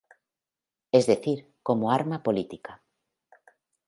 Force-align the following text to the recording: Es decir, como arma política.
Es 0.91 1.05
decir, 1.05 1.51
como 1.61 1.91
arma 1.91 2.23
política. 2.23 2.81